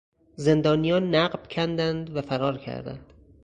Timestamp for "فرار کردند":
2.21-3.13